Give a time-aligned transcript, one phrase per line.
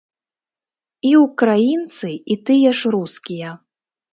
[1.09, 3.49] І ўкраінцы, і тыя ж рускія.